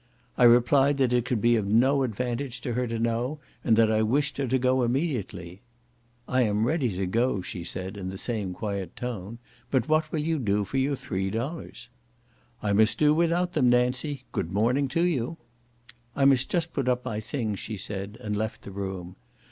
[0.35, 3.91] I replied that it could be of no advantage to her to know, and that
[3.91, 5.61] I wished her to go immediately.
[6.27, 9.37] "I am ready to go," she said, in the same quiet tone,
[9.69, 11.87] "but what will you do for your three dollars?"
[12.63, 15.37] "I must do without them, Nancy; good morning to you."
[16.15, 19.17] "I must just put up my things," she said, and left the room.